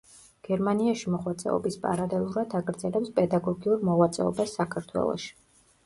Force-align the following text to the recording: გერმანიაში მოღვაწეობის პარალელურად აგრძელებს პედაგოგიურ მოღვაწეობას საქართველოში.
გერმანიაში 0.45 1.11
მოღვაწეობის 1.15 1.77
პარალელურად 1.85 2.57
აგრძელებს 2.63 3.15
პედაგოგიურ 3.21 3.87
მოღვაწეობას 3.93 4.61
საქართველოში. 4.63 5.35